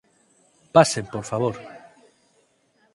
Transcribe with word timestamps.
_Pasen, 0.75 1.05
por 1.13 1.23
favor... 1.29 1.55